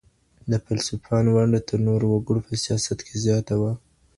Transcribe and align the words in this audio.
د 0.51 0.53
فيلسوفانو 0.65 1.29
ونډه 1.35 1.59
تر 1.69 1.77
نورو 1.87 2.05
وګړو 2.09 2.45
په 2.47 2.53
سياست 2.63 2.99
کي 3.07 3.15
زياته 3.25 3.53
وه. 3.61 3.71